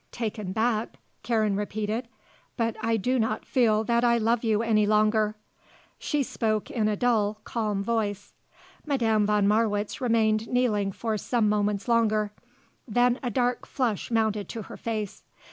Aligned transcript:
"Taken 0.11 0.51
back?" 0.51 0.95
Karen 1.21 1.55
repeated. 1.55 2.07
"But 2.57 2.75
I 2.81 2.97
do 2.97 3.19
not 3.19 3.45
feel 3.45 3.83
that 3.83 4.03
I 4.03 4.17
love 4.17 4.43
you 4.43 4.63
any 4.63 4.87
longer." 4.87 5.35
She 5.99 6.23
spoke 6.23 6.71
in 6.71 6.87
a 6.87 6.95
dull, 6.95 7.39
calm 7.43 7.83
voice. 7.83 8.33
Madame 8.83 9.27
von 9.27 9.47
Marwitz 9.47 10.01
remained 10.01 10.47
kneeling 10.47 10.91
for 10.91 11.19
some 11.19 11.47
moments 11.47 11.87
longer. 11.87 12.31
Then 12.87 13.19
a 13.21 13.29
dark 13.29 13.67
flush 13.67 14.09
mounted 14.09 14.49
to 14.49 14.63
her 14.63 14.75
face. 14.75 15.21